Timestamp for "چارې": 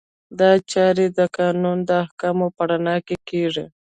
0.71-1.05